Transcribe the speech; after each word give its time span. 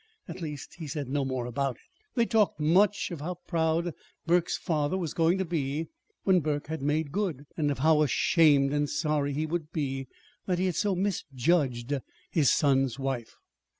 At 0.27 0.41
least 0.41 0.77
he 0.79 0.87
said 0.87 1.07
no 1.09 1.23
more 1.23 1.45
about 1.45 1.75
it. 1.75 1.83
They 2.15 2.25
talked 2.25 2.59
much 2.59 3.11
of 3.11 3.21
how 3.21 3.35
proud 3.47 3.93
Burke's 4.25 4.57
father 4.57 4.97
was 4.97 5.13
going 5.13 5.37
to 5.37 5.45
be 5.45 5.89
when 6.23 6.39
Burke 6.39 6.65
had 6.65 6.81
made 6.81 7.11
good, 7.11 7.45
and 7.55 7.69
of 7.69 7.77
how 7.77 8.01
ashamed 8.01 8.73
and 8.73 8.89
sorry 8.89 9.31
he 9.33 9.45
would 9.45 9.71
be 9.71 10.07
that 10.47 10.57
he 10.57 10.65
had 10.65 10.75
so 10.75 10.95
misjudged 10.95 11.93
his 12.31 12.49
son's 12.49 12.97
wife. 12.97 13.37